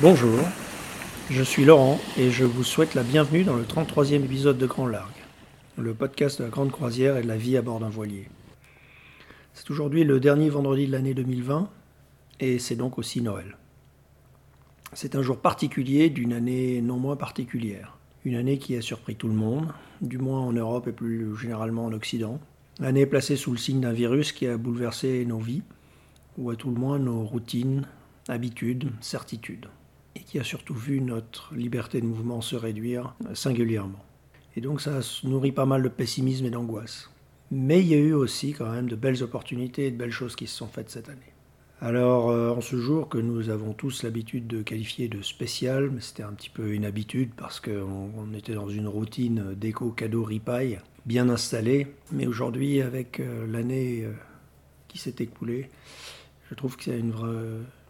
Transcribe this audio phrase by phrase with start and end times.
[0.00, 0.40] Bonjour,
[1.30, 4.88] je suis Laurent et je vous souhaite la bienvenue dans le 33e épisode de Grand
[4.88, 5.22] Largue,
[5.78, 8.28] le podcast de la grande croisière et de la vie à bord d'un voilier.
[9.52, 11.70] C'est aujourd'hui le dernier vendredi de l'année 2020
[12.40, 13.56] et c'est donc aussi Noël.
[14.94, 17.96] C'est un jour particulier d'une année non moins particulière.
[18.24, 21.84] Une année qui a surpris tout le monde, du moins en Europe et plus généralement
[21.84, 22.40] en Occident.
[22.80, 25.62] L'année placée sous le signe d'un virus qui a bouleversé nos vies,
[26.36, 27.86] ou à tout le moins nos routines,
[28.28, 29.68] habitudes, certitudes,
[30.16, 34.04] et qui a surtout vu notre liberté de mouvement se réduire singulièrement.
[34.56, 37.10] Et donc ça nourrit pas mal de pessimisme et d'angoisse.
[37.50, 40.36] Mais il y a eu aussi quand même de belles opportunités et de belles choses
[40.36, 41.34] qui se sont faites cette année.
[41.80, 46.00] Alors, euh, en ce jour que nous avons tous l'habitude de qualifier de spécial, mais
[46.00, 50.78] c'était un petit peu une habitude parce qu'on était dans une routine déco cadeau ripaille
[51.04, 51.88] bien installée.
[52.10, 54.12] Mais aujourd'hui, avec euh, l'année euh,
[54.88, 55.68] qui s'est écoulée,
[56.48, 57.12] je trouve que c'est une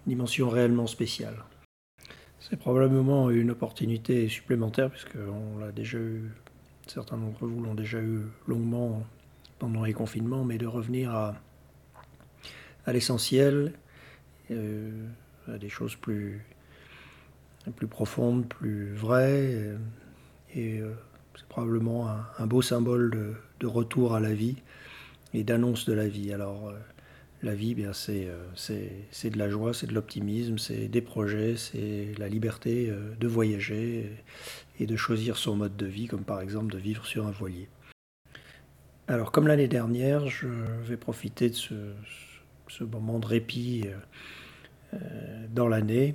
[0.06, 1.36] dimension réellement spéciale.
[2.50, 6.30] C'est probablement une opportunité supplémentaire, puisqu'on l'a déjà eu,
[6.86, 9.02] certains d'entre vous l'ont déjà eu longuement
[9.58, 11.36] pendant les confinements, mais de revenir à,
[12.86, 13.72] l'essentiel,
[14.50, 15.06] euh,
[15.48, 16.44] à des choses plus,
[17.88, 19.54] profondes, plus vraies.
[19.54, 19.78] Euh,
[20.54, 20.92] et, euh,
[21.36, 24.56] c'est probablement un, beau symbole de, de, retour à la vie
[25.32, 26.30] et d'annonce de la vie.
[26.30, 26.74] Alors,
[27.44, 32.12] la vie, bien, c'est, c'est, de la joie, c'est de l'optimisme, c'est des projets, c'est
[32.18, 34.10] la liberté de voyager
[34.80, 37.68] et de choisir son mode de vie, comme par exemple de vivre sur un voilier.
[39.06, 40.48] Alors, comme l'année dernière, je
[40.82, 46.14] vais profiter de ce, moment de répit euh, euh, dans l'année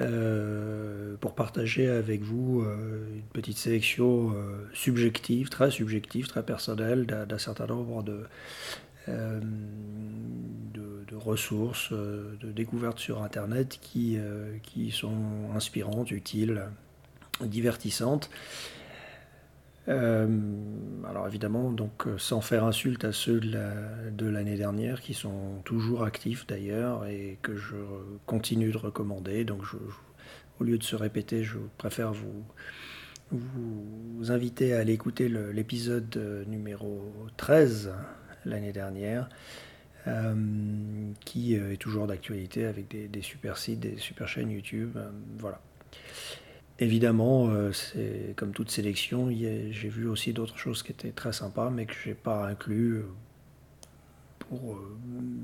[0.00, 4.32] euh, pour partager avec vous une petite sélection
[4.72, 8.24] subjective, très subjective, très personnelle d'un certain nombre de,
[10.74, 14.18] de, ressources, de découvertes sur Internet qui,
[14.62, 16.62] qui sont inspirantes, utiles,
[17.40, 18.30] divertissantes.
[19.88, 20.26] Euh,
[21.08, 26.04] alors évidemment, donc euh, sans faire insulte à ceux de l'année dernière qui sont toujours
[26.04, 27.76] actifs d'ailleurs et que je
[28.26, 29.44] continue de recommander.
[29.44, 29.62] Donc
[30.60, 32.44] au lieu de se répéter, je préfère vous,
[33.30, 37.92] vous inviter à aller écouter l'épisode euh, numéro 13
[38.44, 39.28] l'année dernière.
[41.24, 44.96] qui est toujours d'actualité avec des, super sites, des super chaînes YouTube.
[45.38, 45.60] voilà.
[46.80, 51.70] Évidemment, euh, c'est comme toute sélection, j'ai vu aussi d'autres choses qui étaient très sympas,
[51.70, 53.06] mais que je n'ai pas inclus euh,
[54.38, 54.96] pour, euh,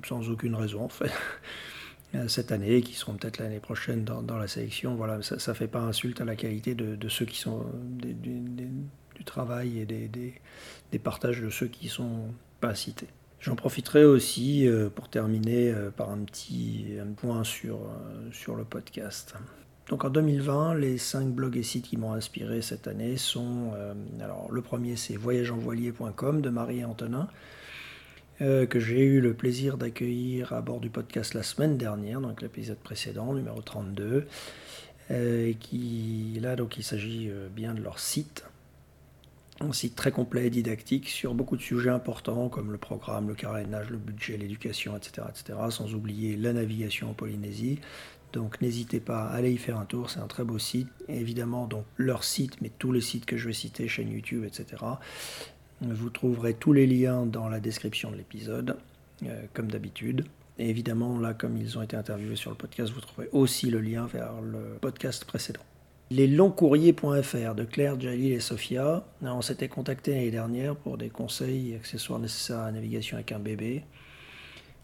[0.06, 1.12] sans aucune raison en fait.
[2.28, 4.94] Cette année, qui seront peut-être l'année prochaine dans, la sélection.
[4.94, 7.66] Voilà, ça ne fait pas insulte à la qualité de, ceux qui sont
[7.98, 12.28] du travail et des, partages de ceux qui sont
[12.60, 13.08] pas cités.
[13.40, 17.78] J'en profiterai aussi pour terminer par un petit un point sur,
[18.32, 19.34] sur le podcast.
[19.88, 23.92] Donc en 2020, les cinq blogs et sites qui m'ont inspiré cette année sont, euh,
[24.20, 27.28] alors le premier c'est voyageanvoilier.com de Marie Antonin,
[28.40, 32.40] euh, que j'ai eu le plaisir d'accueillir à bord du podcast la semaine dernière, donc
[32.40, 34.26] l'épisode précédent, numéro 32,
[35.10, 38.46] euh, qui là donc il s'agit bien de leur site,
[39.60, 43.34] un site très complet et didactique sur beaucoup de sujets importants comme le programme, le
[43.34, 47.78] carénage, le budget, l'éducation, etc., etc., sans oublier la navigation en Polynésie,
[48.34, 50.88] donc n'hésitez pas à aller y faire un tour, c'est un très beau site.
[51.08, 54.82] évidemment, donc leur site, mais tous les sites que je vais citer, chaîne YouTube, etc.
[55.80, 58.76] Vous trouverez tous les liens dans la description de l'épisode,
[59.24, 60.24] euh, comme d'habitude.
[60.58, 63.80] Et évidemment, là, comme ils ont été interviewés sur le podcast, vous trouverez aussi le
[63.80, 65.64] lien vers le podcast précédent.
[66.10, 69.04] Les longcourriers.fr de Claire, Jalil et Sophia.
[69.22, 73.32] On s'était contacté l'année dernière pour des conseils et accessoires nécessaires à la navigation avec
[73.32, 73.84] un bébé.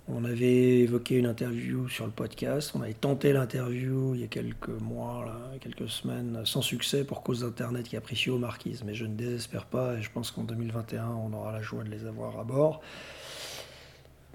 [0.08, 2.72] On avait évoqué une interview sur le podcast.
[2.74, 5.26] On avait tenté l'interview il y a quelques mois,
[5.60, 8.82] quelques semaines, sans succès pour cause d'Internet qui a pris aux marquises.
[8.82, 11.90] Mais je ne désespère pas et je pense qu'en 2021, on aura la joie de
[11.90, 12.80] les avoir à bord.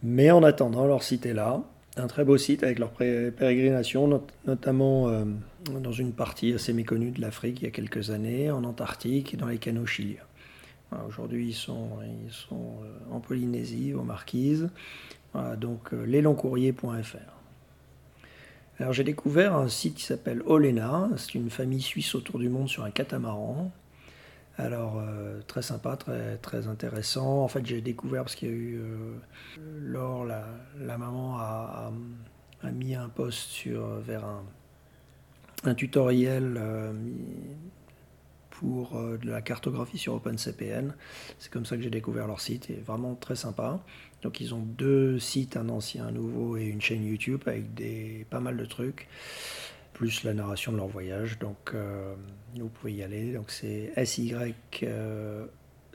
[0.04, 1.64] Mais en attendant, leur site est là.
[1.98, 5.24] Un très beau site avec leur pérégrination, notamment euh,
[5.70, 9.38] dans une partie assez méconnue de l'Afrique il y a quelques années, en Antarctique et
[9.38, 10.18] dans les canaux chiliens.
[11.08, 14.70] Aujourd'hui, ils sont, euh, en Polynésie, aux Marquises
[15.58, 17.18] donc euh, leslongcourriers.fr.
[18.80, 22.68] Alors j'ai découvert un site qui s'appelle Olena, c'est une famille suisse autour du monde
[22.68, 23.72] sur un catamaran.
[24.58, 27.44] Alors euh, très sympa, très, très intéressant.
[27.44, 29.18] En fait j'ai découvert parce qu'il y a eu euh,
[29.82, 31.92] Laure, la, maman a,
[32.72, 34.44] mis un post sur, vers un,
[35.66, 36.60] un tutoriel
[38.50, 40.96] pour de la cartographie sur OpenCPN.
[41.38, 43.84] C'est comme ça que j'ai découvert leur site, et vraiment très sympa.
[44.26, 48.26] Donc ils ont deux sites, un ancien, un nouveau et une chaîne YouTube avec des,
[48.32, 49.08] pas mal de trucs.
[49.96, 51.40] Plus la narration de leur voyage.
[51.40, 51.74] Donc
[52.56, 53.34] vous pouvez y aller.
[53.34, 53.92] Donc c'est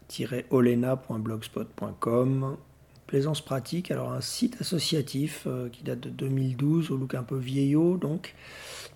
[0.09, 2.57] sy-olena.blogspot.com.
[3.07, 7.97] Plaisance pratique, alors un site associatif qui date de 2012, au look un peu vieillot
[7.97, 8.37] donc,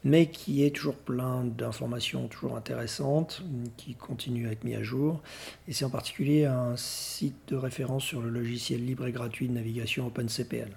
[0.04, 3.42] mais qui est toujours plein d'informations toujours intéressantes,
[3.76, 5.20] qui continue à être mis à jour.
[5.66, 9.54] Et c'est en particulier un site de référence sur le logiciel libre et gratuit de
[9.54, 10.70] navigation OpenCPN.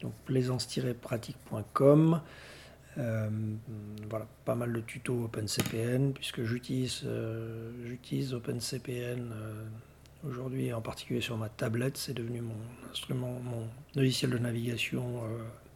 [0.00, 2.20] Donc plaisance-pratique.com.
[2.98, 3.28] Euh,
[4.08, 9.64] voilà, pas mal de tutos OpenCPN, puisque j'utilise euh, j'utilise OpenCPN euh,
[10.26, 11.98] aujourd'hui, en particulier sur ma tablette.
[11.98, 12.54] C'est devenu mon
[12.90, 15.22] instrument, mon logiciel de navigation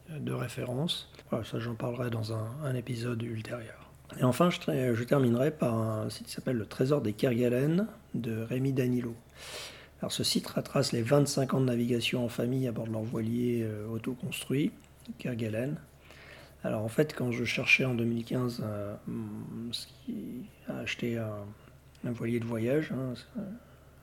[0.09, 1.09] de référence.
[1.29, 3.89] Voilà, ça j'en parlerai dans un, épisode ultérieur.
[4.19, 4.59] Et enfin, je,
[4.93, 9.15] je, terminerai par un site qui s'appelle Le Trésor des Kerguelen de Rémi Danilo.
[10.01, 13.03] Alors, ce site retrace les 25 ans de navigation en famille à bord de leur
[13.03, 14.71] voilier autoconstruit,
[15.19, 15.77] Kerguelen.
[16.63, 18.95] Alors en fait, quand je cherchais en 2015 euh,
[20.67, 23.13] à acheter un, voilier de voyage, hein,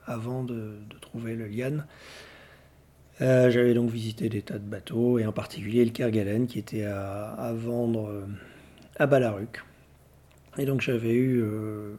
[0.07, 1.85] avant de, trouver le Lian,
[3.21, 6.85] euh, j'avais donc visité des tas de bateaux, et en particulier le Kergalen qui était
[6.85, 8.27] à, vendre euh,
[8.99, 9.63] à Balaruc.
[10.57, 11.99] Et donc j'avais eu le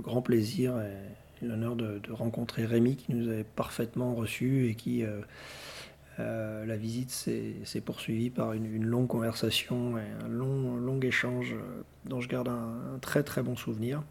[0.00, 5.04] grand plaisir et l'honneur de, rencontrer Rémi qui nous avait parfaitement reçus et qui
[6.20, 11.82] euh, la visite s'est poursuivie par une, longue conversation et un long, long échange euh,
[12.04, 14.02] dont je garde un, très très bon souvenir.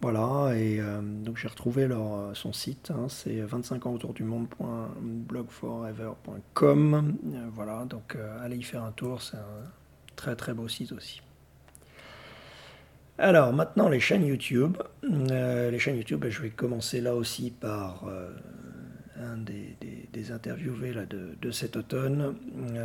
[0.00, 1.88] Voilà, et euh, donc j'ai retrouvé
[2.34, 7.16] son site, hein, c'est 25 ans autour du monde.blogforever.com.
[7.54, 9.62] voilà, donc allez y faire un tour, c'est un
[10.16, 11.22] très très beau site aussi.
[13.18, 14.76] Alors maintenant les chaînes YouTube.
[15.04, 18.04] les chaînes YouTube, ben, je vais commencer là aussi par
[19.20, 22.36] un des, interviewés là, de, cet automne.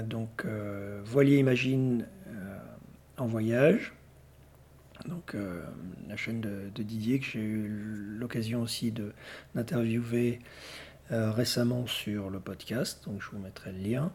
[0.07, 2.57] Donc, euh, Imagine euh,
[3.17, 3.93] en voyage.
[5.07, 5.63] Donc, euh,
[6.07, 7.67] la chaîne de, Didier que j'ai eu
[8.19, 8.93] l'occasion aussi
[9.55, 10.39] d'interviewer
[11.09, 13.05] récemment sur le podcast.
[13.05, 14.11] Donc, je vous mettrai le lien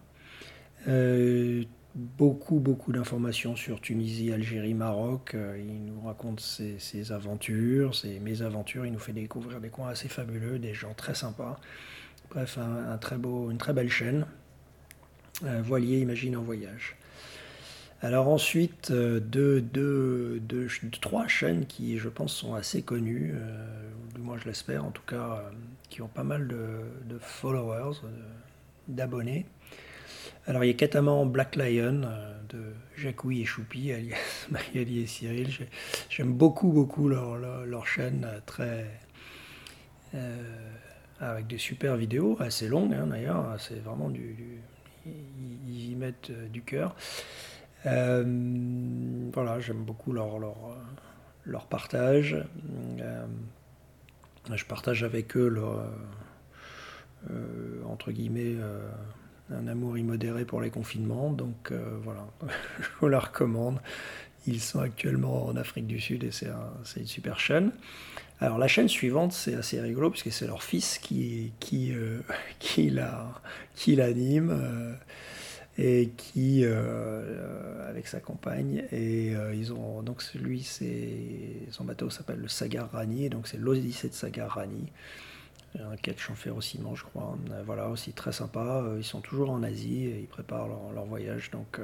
[1.94, 5.36] beaucoup, beaucoup d'informations sur Tunisie, Algérie, Maroc.
[5.58, 8.86] il nous raconte ses, aventures, ses mésaventures.
[8.86, 11.60] Il nous fait découvrir des coins assez fabuleux, des gens très sympas.
[12.32, 14.24] Bref, un, très beau, une très belle chaîne.
[15.44, 16.96] Euh, voilier, imagine en voyage.
[18.00, 20.40] Alors ensuite, euh, deux,
[21.02, 25.02] trois chaînes qui, je pense, sont assez connues, euh, du moins je l'espère, en tout
[25.06, 25.42] cas,
[25.90, 27.98] qui ont pas mal de, followers,
[28.88, 29.44] d'abonnés.
[30.46, 32.00] Alors il y a Cataman Black Lion
[32.48, 32.62] de
[32.96, 35.50] Jacouille et Choupi, alias Magali et Cyril.
[36.08, 38.86] J'aime beaucoup, beaucoup leur, leur, chaîne, très
[41.22, 44.60] avec des super vidéos, assez longues hein, d'ailleurs, c'est vraiment du,
[45.06, 46.94] Ils y mettent euh, du cœur.
[47.86, 50.56] Euh, voilà, j'aime beaucoup leur, leur,
[51.44, 52.36] leur partage.
[53.00, 53.26] Euh,
[54.52, 55.84] je partage avec eux leur,
[57.86, 58.56] entre guillemets
[59.50, 61.72] un amour immodéré pour les confinements, donc
[62.02, 62.26] voilà,
[62.80, 63.80] je vous la recommande.
[64.46, 66.50] Ils sont actuellement en Afrique du Sud et c'est
[66.96, 67.70] une super chaîne.
[68.42, 72.18] Alors la chaîne suivante, c'est assez rigolo puisque c'est leur fils qui, qui, euh,
[72.58, 74.94] qui l'anime euh,
[75.78, 82.40] et qui, euh, avec sa compagne, et ils ont donc lui, c'est son bateau s'appelle
[82.40, 84.90] le Sagar Rani, donc c'est l'Odyssée de Sagar Rani,
[85.78, 87.38] un catch en ferrociment, je crois.
[87.64, 88.84] voilà, aussi très sympa.
[88.98, 91.80] Ils sont toujours en Asie ils préparent leur, voyage, donc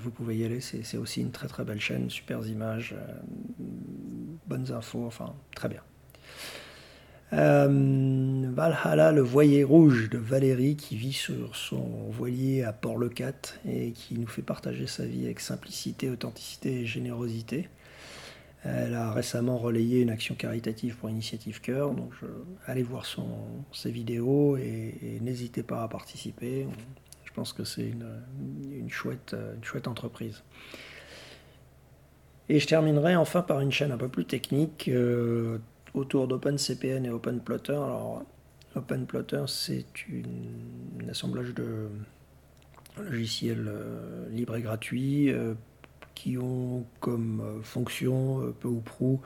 [0.00, 2.94] vous pouvez y aller, c'est aussi une très très belle chaîne, super images,
[4.52, 5.80] bonnes infos, enfin très bien.
[7.32, 13.92] Euh, Valhalla, le voilier rouge de Valérie qui vit sur son voilier à Port-le-Cat et
[13.92, 17.70] qui nous fait partager sa vie avec simplicité, authenticité et générosité.
[18.64, 22.12] Elle a récemment relayé une action caritative pour Initiative Cœur, donc
[22.66, 23.06] allez voir
[23.72, 26.66] ses vidéos et n'hésitez pas à participer.
[27.24, 30.42] Je pense que c'est une, chouette, une chouette entreprise.
[32.52, 35.56] Et je terminerai enfin par une chaîne un peu plus technique euh,
[35.94, 37.72] autour d'OpenCPN et OpenPlotter.
[37.72, 38.24] Alors,
[38.76, 39.86] OpenPlotter, c'est
[41.02, 41.88] un assemblage de
[42.98, 45.54] logiciels euh, libres et gratuits euh,
[46.14, 49.22] qui ont comme fonction, peu ou prou,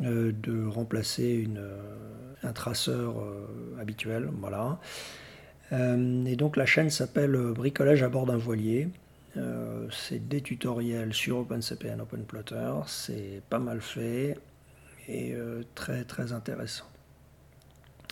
[0.00, 1.46] de remplacer
[2.42, 3.16] un traceur
[3.78, 4.30] habituel.
[4.40, 4.80] Voilà.
[5.72, 8.88] Et donc la chaîne s'appelle Bricolage à bord d'un voilier.
[9.36, 12.72] Euh, c'est des tutoriels sur OpenCPN, OpenPlotter.
[12.86, 14.38] C'est pas mal fait
[15.08, 15.34] et
[15.76, 16.86] très très intéressant.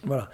[0.04, 0.30] Voilà.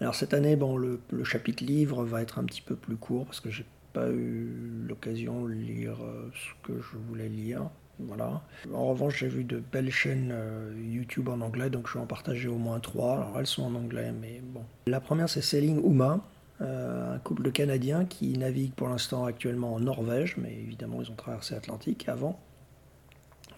[0.00, 3.40] Alors cette année, bon, le, chapitre livre va être un petit peu plus court parce
[3.40, 5.96] que j'ai pas eu l'occasion de lire
[6.34, 7.70] ce que je voulais lire.
[7.98, 8.42] Voilà.
[8.74, 10.34] En revanche, j'ai vu de belles chaînes
[10.76, 13.14] YouTube en anglais, donc je vais en partager au moins trois.
[13.14, 14.64] Alors elles sont en anglais, mais bon.
[14.86, 16.22] La première, c'est Selling Uma,
[16.62, 21.16] un couple de Canadiens qui naviguent pour l'instant actuellement en Norvège, mais évidemment ils ont
[21.16, 22.38] traversé l'Atlantique avant.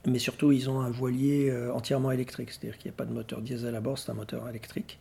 [0.07, 3.41] Mais surtout, ils ont un voilier entièrement électrique, c'est-à-dire qu'il n'y a pas de moteur
[3.41, 4.99] diesel à bord, c'est un moteur électrique.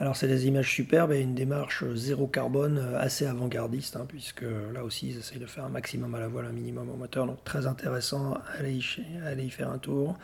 [0.00, 4.82] Alors c'est des images superbes et une démarche zéro carbone assez avant-gardiste, hein, puisque là
[4.82, 7.26] aussi ils essayent de faire un maximum à la voile, un minimum au moteur.
[7.26, 10.16] Donc très intéressant, allez y, faire un tour.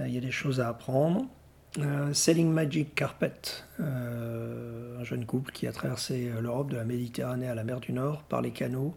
[0.00, 1.26] Euh, il y a des choses à apprendre.
[1.78, 3.32] Euh, Selling Magic Carpet,
[3.78, 7.92] euh, un jeune couple qui a traversé l'Europe de la Méditerranée à la mer du
[7.92, 8.94] Nord par les canaux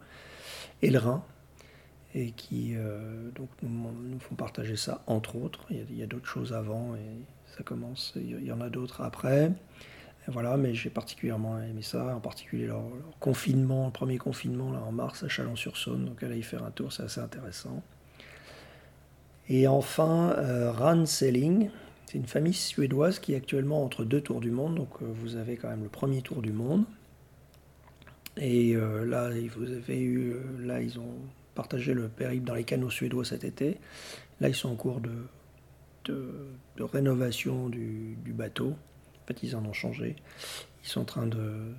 [0.82, 1.24] et le Rhin
[2.16, 2.76] et qui
[3.36, 5.66] donc nous, font partager ça entre autres.
[5.72, 9.52] Il y a, d'autres choses avant et ça commence, il y en a d'autres après.
[10.28, 12.84] Voilà, mais j'ai particulièrement aimé ça, en particulier leur,
[13.20, 16.94] confinement, le premier confinement là, en mars à Chalon-sur-Saône, donc aller y faire un tour,
[16.94, 17.82] c'est assez intéressant.
[19.50, 21.70] Et enfin, euh, Ran Selling,
[22.14, 25.36] c'est une famille suédoise qui est actuellement entre deux tours du monde, donc euh, vous
[25.36, 26.86] avez quand même le premier tour du monde.
[28.38, 31.16] Et euh, là, vous avez eu, là, ils ont
[31.56, 33.80] partagé le périple dans les canaux suédois cet été.
[34.42, 36.28] Là, ils sont en cours de,
[36.80, 38.76] rénovation du bateau.
[39.24, 40.16] En fait, ils en ont changé.
[40.84, 41.74] Ils sont en train de,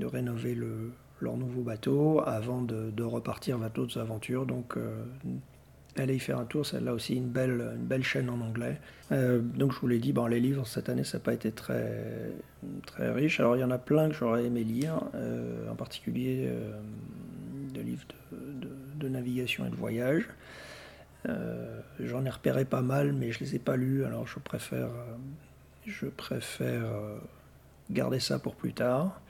[0.00, 4.46] rénover le, leur nouveau bateau avant de, repartir vers d'autres aventures.
[4.46, 5.04] Donc, euh,
[6.02, 6.66] allez y faire un tour.
[6.66, 8.80] C'est là aussi une belle, une belle chaîne en anglais.
[9.12, 11.52] Euh, donc, je vous l'ai dit, bon, les livres cette année, ça n'a pas été
[11.52, 12.32] très,
[12.86, 13.40] très riche.
[13.40, 16.50] Alors, il y en a plein que j'aurais aimé lire, euh, en particulier
[17.74, 20.28] de livres de, navigation et de voyage.
[22.00, 24.88] J'en ai repéré pas mal, mais je ne les ai pas lus, alors je préfère
[25.88, 27.18] je préfère euh,
[27.90, 29.20] garder ça pour plus tard.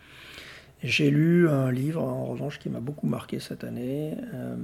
[0.83, 4.57] J'ai lu un livre, en revanche, qui m'a beaucoup marqué cette année, euh,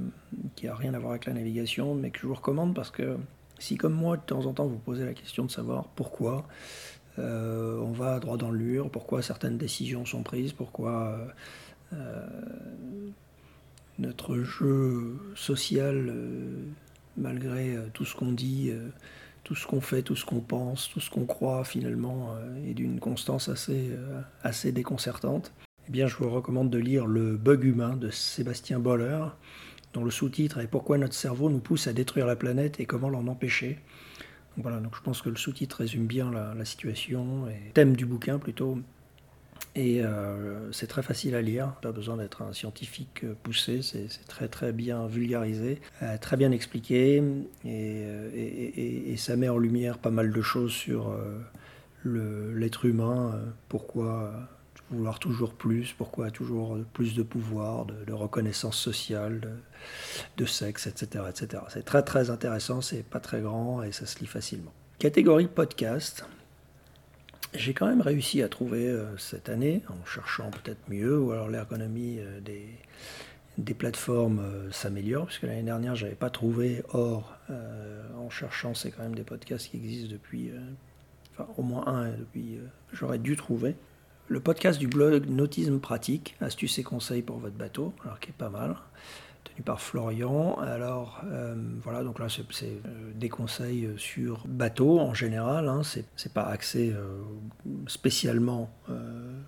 [0.55, 3.17] qui n'a rien à voir avec la navigation, mais que je vous recommande parce que
[3.59, 6.47] si, comme moi, de temps en temps, vous posez la question de savoir pourquoi
[7.19, 11.19] euh, on va droit dans le mur, pourquoi certaines décisions sont prises, pourquoi
[14.01, 16.13] notre jeu social,
[17.17, 18.73] malgré tout ce qu'on dit,
[19.45, 22.75] tout ce qu'on fait, tout ce qu'on pense, tout ce qu'on croit finalement euh, est
[22.75, 25.53] d'une constance assez, euh, assez déconcertante,
[25.87, 29.25] eh bien je vous recommande de lire Le bug humain de Sébastien Boller,
[29.93, 33.09] dont le sous-titre est Pourquoi notre cerveau nous pousse à détruire la planète et comment
[33.09, 33.79] l'en empêcher?
[34.57, 38.39] voilà, donc je pense que le sous-titre résume bien la, situation et thème du bouquin
[38.39, 38.79] plutôt
[39.77, 44.09] et euh, c'est très facile à lire, pas besoin d'être un scientifique euh, poussé, c'est
[44.29, 47.23] très très bien vulgarisé, euh, très bien expliqué,
[47.65, 51.17] et, ça met en lumière pas mal de choses sur
[52.05, 54.33] l'être humain, pourquoi
[54.91, 59.59] vouloir toujours plus, pourquoi toujours plus de pouvoir, de, reconnaissance sociale,
[60.37, 61.25] de, sexe, etc.
[61.29, 61.63] etc.
[61.69, 64.73] C'est très très intéressant, c'est pas très grand et ça se lit facilement.
[64.99, 66.25] Catégorie podcast,
[67.55, 71.49] j'ai quand même réussi à trouver euh, cette année, en cherchant peut-être mieux, ou alors
[71.49, 72.67] l'ergonomie euh, des,
[73.59, 76.83] des plateformes euh, s'améliore, puisque l'année dernière, je n'avais pas trouvé.
[76.93, 77.37] Or,
[78.19, 80.51] en cherchant, c'est quand même des podcasts qui existent depuis,
[81.33, 82.59] enfin au moins un, depuis,
[82.93, 83.77] j'aurais dû trouver.
[84.27, 88.35] Le podcast du blog Nautisme Pratique, astuces et conseils pour votre bateau, alors qui est
[88.37, 88.77] pas mal
[89.63, 90.57] par Florian.
[90.59, 95.83] Alors euh, voilà, donc là c'est euh, des conseils sur bateau en général, hein.
[95.85, 97.23] c'est pas axé euh,
[97.87, 98.71] spécialement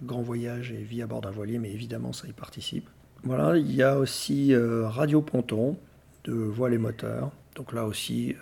[0.03, 2.89] grand voyage et vie à bord d'un voilier, mais évidemment ça y participe.
[3.25, 5.77] Voilà, il y a aussi Radio Ponton
[6.25, 7.33] de Voile et Moteurs.
[7.57, 8.37] Donc là aussi,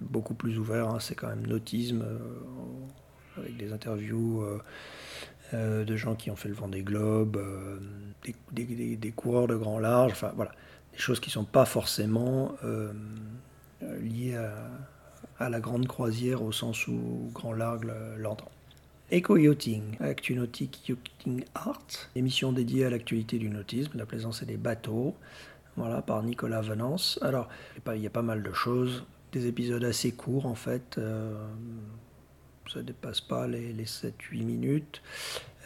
[0.00, 0.98] beaucoup plus ouvert, hein.
[1.00, 2.04] c'est quand même nautisme,
[3.36, 4.44] avec des interviews
[5.52, 7.40] de gens qui ont fait le vent des globes,
[8.52, 10.52] des, des, coureurs de grand large, enfin voilà,
[10.92, 12.92] des choses qui ne sont pas forcément euh,
[14.00, 14.36] liées
[15.38, 18.50] à, la grande croisière au sens où Grand Largue l'entend.
[19.10, 24.58] Eco-yachting, Actu Nautique Yachting Art, émission dédiée à l'actualité du nautisme, la plaisance et des
[24.58, 25.16] bateaux,
[25.76, 27.18] voilà, par Nicolas Venance.
[27.22, 27.48] Alors,
[27.86, 31.32] il y a pas mal de choses, des épisodes assez courts en fait, euh,
[32.72, 35.02] ça ne dépasse pas les, 7-8 minutes,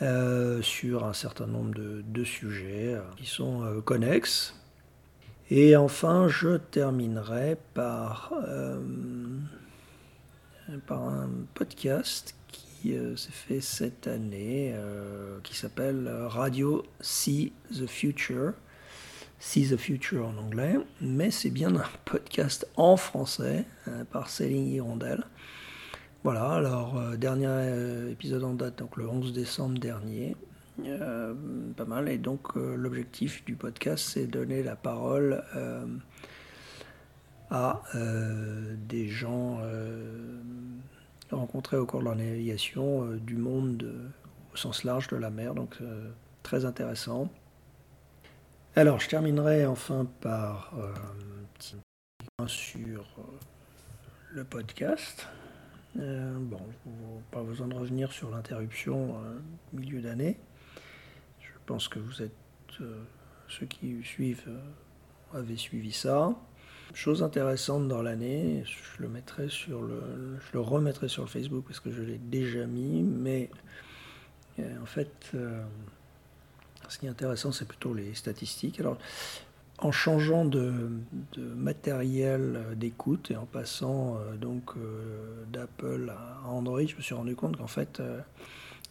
[0.03, 4.55] euh, sur un certain nombre de, sujets qui sont connexes,
[5.51, 8.81] et enfin, je terminerai par, euh,
[10.87, 17.87] par un podcast qui euh, s'est fait cette année, euh, qui s'appelle Radio See the
[17.87, 18.55] Future.
[19.39, 23.67] See the Future en anglais, mais c'est bien un podcast en français
[24.11, 25.25] par Céline Hirondelle.
[26.25, 30.37] Voilà, alors dernier épisode en date, donc le 11 décembre dernier.
[31.77, 32.09] pas mal.
[32.09, 35.45] Et donc l'objectif du podcast, c'est donner la parole
[37.51, 37.83] à
[38.89, 39.61] des gens
[41.31, 43.87] rencontrés au cours de la navigation du monde
[44.53, 45.55] au sens large de la mer.
[45.55, 45.79] Donc
[46.43, 47.29] très intéressant.
[48.77, 50.93] Alors, je terminerai enfin par euh,
[52.41, 53.23] un sur euh,
[54.33, 55.29] le podcast.
[55.99, 56.61] Euh, bon,
[57.31, 59.17] pas besoin de revenir sur l'interruption
[59.73, 60.39] milieu d'année.
[61.41, 62.33] Je pense que vous êtes
[63.49, 64.51] ceux qui suivent
[65.33, 66.35] avaient suivi ça.
[66.93, 71.65] Chose intéressante dans l'année, je le mettrai sur le, je le remettrai sur le Facebook
[71.67, 73.51] parce que je l'ai déjà mis, mais
[74.59, 75.35] en fait
[76.89, 78.81] ce qui est intéressant, c'est plutôt les statistiques.
[78.81, 78.99] Alors,
[79.79, 80.91] en changeant de,
[81.39, 87.35] matériel d'écoute et en passant euh, donc euh, d'Apple à Android, je me suis rendu
[87.35, 88.21] compte qu'en fait, euh,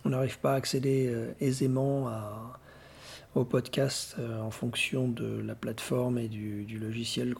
[0.06, 2.60] on n'arrive pas à accéder aisément à,
[3.36, 7.36] au podcast en fonction de la plateforme et du, logiciel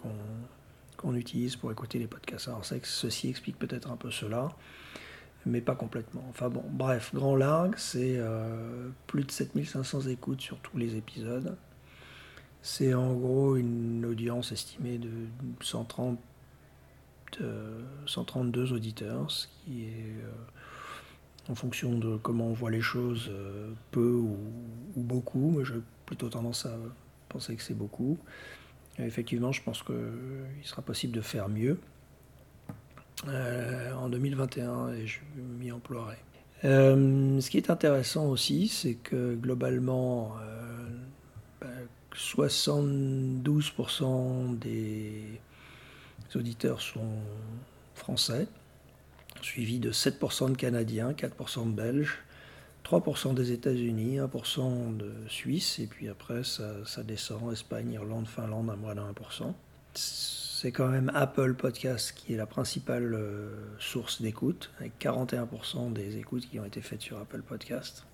[0.98, 2.48] qu'on utilise pour écouter les podcasts.
[2.48, 4.50] Alors, que ceci explique peut-être un peu cela
[5.46, 6.24] mais pas complètement.
[6.30, 8.18] Enfin bon, bref, Grand Largue, c'est
[9.08, 11.58] plus de 7500 écoutes sur tous les épisodes.
[12.64, 15.12] C'est en gros une audience estimée de
[15.62, 16.18] 130,
[18.08, 23.32] 132 euh, auditeurs, ce qui est, euh, en fonction de comment on voit les choses,
[23.92, 24.38] peu ou,
[24.96, 25.54] ou beaucoup.
[25.58, 25.76] Mais j'ai
[26.08, 26.76] plutôt tendance à
[27.30, 28.18] penser que c'est beaucoup.
[28.98, 29.94] effectivement, je pense qu'il
[30.64, 31.78] sera possible de faire mieux.
[33.28, 35.20] Euh, en 2021 et je
[35.58, 36.18] m'y emploierai.
[36.66, 40.34] Euh, ce qui est intéressant aussi, c'est que globalement,
[42.16, 45.40] 72% euh, ben, des
[46.36, 47.20] auditeurs sont
[47.96, 48.48] français,
[49.42, 52.20] suivi de 7% de Canadiens, 4% de Belges,
[52.86, 58.76] 3% des États-Unis, 1% de Suisse, et puis après ça, descend, Espagne, Irlande, Finlande à
[58.76, 59.54] moins de 1%
[60.64, 66.16] c'est quand même Apple Podcast qui est la principale euh, source d'écoute, avec 41% des
[66.16, 68.06] écoutes qui ont été faites sur Apple Podcast.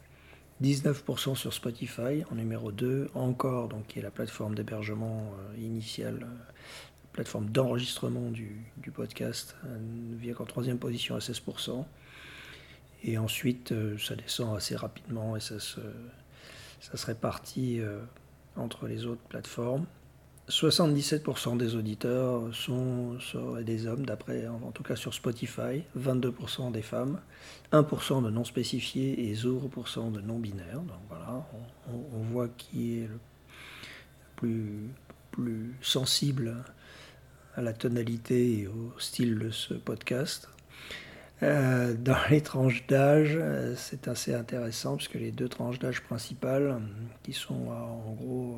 [0.61, 6.19] 19% sur Spotify en numéro 2, encore, donc qui est la plateforme d'hébergement euh, initiale,
[6.23, 6.51] euh,
[7.13, 9.55] plateforme d'enregistrement du, podcast,
[10.17, 11.85] vient qu'en troisième position à 16%.
[13.03, 15.79] Et ensuite, ça descend assez rapidement et ça se,
[16.81, 17.81] ça se répartit
[18.55, 19.85] entre les autres plateformes.
[20.49, 23.17] 77% des auditeurs sont,
[23.61, 27.19] des hommes, d'après, en tout cas sur Spotify, 22% des femmes,
[27.71, 30.81] 1% de non spécifiés et 0% de non binaires.
[30.81, 31.45] Donc voilà,
[31.87, 33.19] on, voit qui est le
[34.35, 34.89] plus,
[35.31, 36.55] plus sensible
[37.55, 40.49] à la tonalité et au style de ce podcast.
[41.41, 46.81] Euh, dans les tranches d'âge, euh, c'est assez intéressant puisque les deux tranches d'âge principales,
[47.23, 48.57] qui sont en gros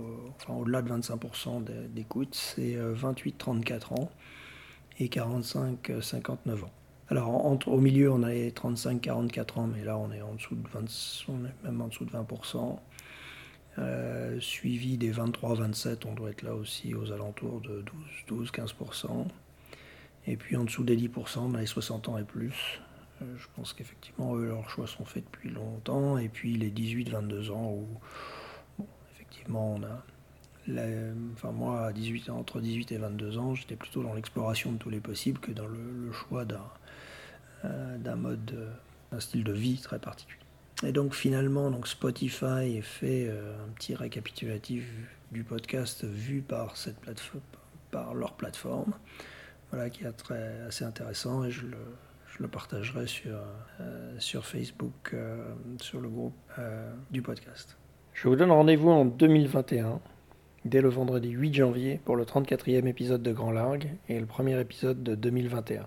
[0.49, 1.63] au-delà de 25%
[1.93, 4.11] d'écoute, c'est 28-34 euh, ans
[4.99, 6.71] et 45-59 ans.
[7.09, 10.67] Alors au milieu, on a les 35-44 ans, mais là on est en dessous de
[10.67, 10.85] 20,
[11.27, 12.79] on est même en dessous de 20%.
[14.39, 17.83] suivi des 23-27, on doit être là aussi aux alentours de
[18.27, 19.27] 12-15%.
[20.27, 22.79] Et puis en dessous des 10%, les 60 ans et plus.
[23.21, 26.17] Euh, je pense qu'effectivement, eux, leurs choix sont faits depuis longtemps.
[26.17, 30.03] Et puis les 18-22 ans, où effectivement, on a.
[31.33, 34.89] enfin, moi, à 18, entre 18 et 22 ans, j'étais plutôt dans l'exploration de tous
[34.89, 36.61] les possibles que dans le, choix d'un
[37.65, 38.71] euh, mode, euh,
[39.11, 40.37] d'un style de vie très particulier.
[40.83, 44.83] Et donc finalement, donc Spotify fait un petit récapitulatif
[45.31, 46.97] du podcast vu par cette
[47.91, 48.93] par leur plateforme
[49.71, 53.37] voilà, qui est très, assez intéressant et je le, partagerai sur,
[53.79, 57.77] euh, Facebook, euh, sur le groupe euh, du podcast.
[58.13, 59.99] Je vous donne rendez-vous en 2021,
[60.65, 64.59] dès le vendredi 8 janvier, pour le 34e épisode de Grand Largue et le premier
[64.59, 65.85] épisode de 2021.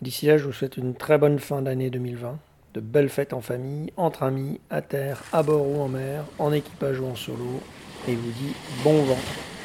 [0.00, 2.38] D'ici là, je vous souhaite une très bonne fin d'année 2020,
[2.74, 6.52] de belles fêtes en famille, entre amis, à terre, à bord ou en mer, en
[6.52, 7.60] équipage ou en solo,
[8.06, 9.57] et vous dis bon vent.